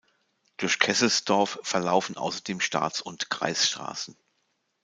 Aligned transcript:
Durch 0.57 0.79
Kesselsdorf 0.79 1.59
verlaufen 1.61 2.17
außerdem 2.17 2.59
Staats- 2.59 3.01
und 3.03 3.29
Kreisstraßen. 3.29 4.17